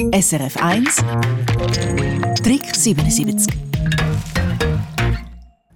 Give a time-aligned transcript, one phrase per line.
[0.00, 0.96] SRF 1
[2.42, 3.54] Trick 77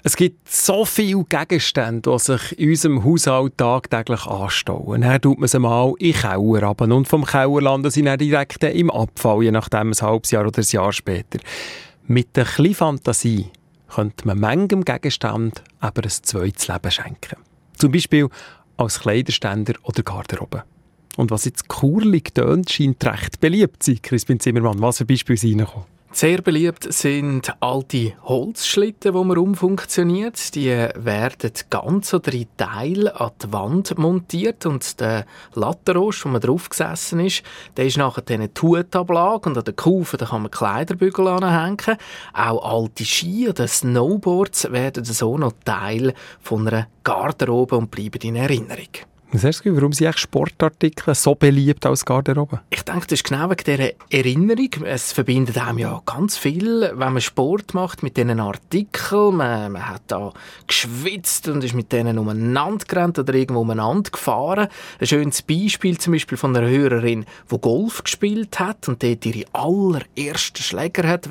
[0.02, 5.02] es gibt so viele Gegenstände, die sich in unserem Haushalt tagtäglich anstauen.
[5.02, 8.18] Dann tut man sie mal in den Keller ab und vom Keller landen sie dann
[8.18, 11.38] direkt im Abfall, je nachdem ein halbes Jahr oder ein Jahr später.
[12.06, 13.50] Mit ein bisschen Fantasie
[13.88, 17.36] könnte man manchem Gegenstand aber ein zweites Leben schenken.
[17.76, 18.28] Zum Beispiel
[18.78, 20.64] als Kleiderständer oder Garderobe.
[21.16, 24.80] Und was jetzt kurlig tönt, scheint recht beliebt zu sein, Crispin Zimmermann.
[24.80, 25.94] Was für Beispiele sind reingekommen?
[26.14, 30.54] Sehr beliebt sind alte Holzschlitten, die man umfunktioniert.
[30.54, 36.40] Die werden ganz oder in Teil an die Wand montiert und der Lattenrost, wo man
[36.40, 37.42] drauf gesessen ist,
[37.76, 41.98] der ist nachher eine Tutablage und an der Kufe da kann man Kleiderbügel anhängen.
[42.32, 48.36] Auch alte Ski oder Snowboards werden so noch Teil von einer Garderobe und bleiben in
[48.36, 49.13] Erinnerung.
[49.38, 52.60] Sergio, warum sind Sportartikel so beliebt als Garderobe?
[52.70, 54.70] Ich denke, das ist genau wegen dieser Erinnerung.
[54.84, 59.36] Es verbindet einem ja ganz viel, wenn man Sport macht mit diesen Artikeln.
[59.36, 60.32] Man, man hat da
[60.66, 64.68] geschwitzt und ist mit denen umeinander gerannt oder irgendwo umeinander gefahren.
[65.00, 69.46] Ein schönes Beispiel zum Beispiel von einer Hörerin, die Golf gespielt hat und dort ihre
[69.52, 71.28] allerersten Schläger hat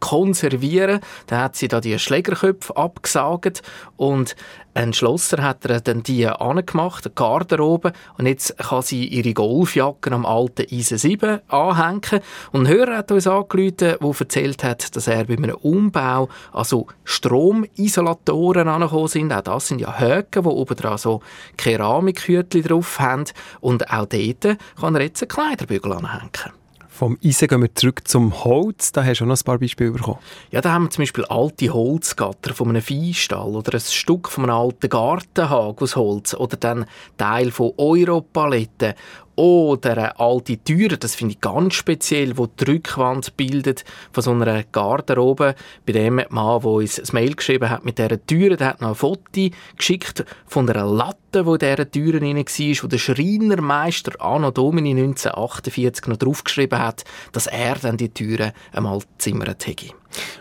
[0.00, 3.62] konservieren Da hat sie da die Schlägerköpfe abgesagt
[3.96, 4.36] und
[4.78, 10.12] ein Schlosser hat er dann die angemacht, eine Garderobe, und jetzt kann sie ihre Golfjacke
[10.12, 12.20] am alten Eisen 7 anhängen.
[12.52, 16.86] Und ein Hörer hat uns angerufen, der erzählt hat, dass er bei einem Umbau also
[17.02, 19.32] Stromisolatoren angekommen sind.
[19.32, 21.22] Auch das sind ja Höcken, die oben dran so
[21.56, 23.24] Keramikhütchen drauf haben.
[23.60, 26.57] Und auch dort kann er jetzt einen Kleiderbügel anhängen.
[26.98, 28.90] Vom Eisen gehen wir zurück zum Holz.
[28.90, 30.18] Da hast du auch noch ein paar Beispiele bekommen.
[30.50, 34.42] Ja, da haben wir zum Beispiel alte Holzgatter von einem Viehstall oder ein Stück von
[34.42, 38.94] einem alten Gartenhag aus Holz oder dann Teil von Europaletten
[39.38, 44.32] oder eine alte Tür, das finde ich ganz speziell, wo die Rückwand bildet von so
[44.32, 45.54] einer Garderobe.
[45.86, 48.88] Bei dem Mann, der uns ein Mail geschrieben hat mit dieser Tür, der hat noch
[48.88, 54.50] ein Foto geschickt von einer Latte, wo dieser Tür drin war, wo der Schreinermeister Anno
[54.50, 59.94] Domini 1948 noch draufgeschrieben hat, dass er dann die Türen einmal zimmert hätte.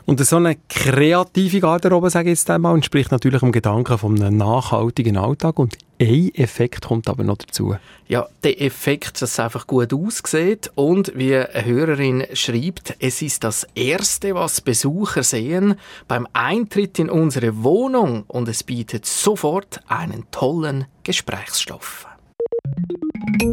[0.05, 4.37] Und so eine kreative Garderobe, sage ich jetzt einmal, entspricht natürlich dem Gedanken von einem
[4.37, 5.59] nachhaltigen Alltag.
[5.59, 7.75] Und ein Effekt kommt aber noch dazu.
[8.07, 13.43] Ja, der Effekt, dass es einfach gut aussieht und wie eine Hörerin schreibt, es ist
[13.43, 15.75] das Erste, was Besucher sehen
[16.07, 22.07] beim Eintritt in unsere Wohnung und es bietet sofort einen tollen Gesprächsstoff.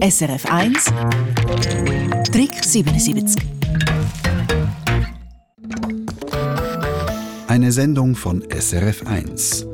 [0.00, 0.92] SRF 1
[2.30, 3.42] Trick 77
[7.48, 9.73] Eine Sendung von SRF1.